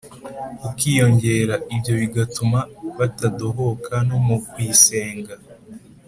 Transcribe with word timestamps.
ukiyongera; 0.67 1.55
ibyo 1.75 1.93
bigatuma 2.01 2.59
batadohoka 2.97 3.93
no 4.09 4.17
mu 4.25 4.35
kuyisenga. 4.49 5.33